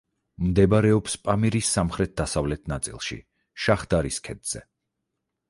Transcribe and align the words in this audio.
მდებარეობს 0.43 1.17
პამირის 1.27 1.69
სამხრეთ-დასავლეთ 1.75 2.65
ნაწილში, 2.73 3.19
შაჰდარის 3.67 4.21
ქედზე. 4.31 4.65